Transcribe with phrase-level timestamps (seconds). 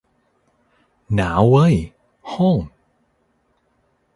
[1.15, 1.75] หนาวเว้ย
[2.27, 2.57] โฮ่ง